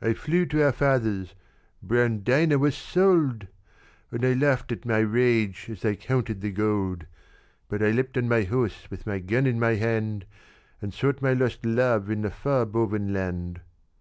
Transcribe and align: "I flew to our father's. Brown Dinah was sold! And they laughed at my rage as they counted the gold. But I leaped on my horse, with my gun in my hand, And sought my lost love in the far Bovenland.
"I 0.00 0.14
flew 0.14 0.44
to 0.46 0.64
our 0.64 0.72
father's. 0.72 1.36
Brown 1.84 2.24
Dinah 2.24 2.58
was 2.58 2.74
sold! 2.76 3.46
And 4.10 4.20
they 4.22 4.34
laughed 4.34 4.72
at 4.72 4.84
my 4.84 4.98
rage 4.98 5.68
as 5.70 5.82
they 5.82 5.94
counted 5.94 6.40
the 6.40 6.50
gold. 6.50 7.06
But 7.68 7.80
I 7.80 7.92
leaped 7.92 8.18
on 8.18 8.28
my 8.28 8.42
horse, 8.42 8.90
with 8.90 9.06
my 9.06 9.20
gun 9.20 9.46
in 9.46 9.60
my 9.60 9.76
hand, 9.76 10.26
And 10.80 10.92
sought 10.92 11.22
my 11.22 11.32
lost 11.34 11.64
love 11.64 12.10
in 12.10 12.22
the 12.22 12.30
far 12.32 12.66
Bovenland. 12.66 13.60